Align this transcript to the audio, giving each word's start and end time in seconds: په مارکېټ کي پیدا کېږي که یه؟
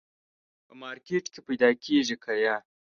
په 0.65 0.73
مارکېټ 0.83 1.25
کي 1.33 1.39
پیدا 1.47 1.69
کېږي 1.83 2.15
که 2.23 2.31
یه؟ 2.43 2.55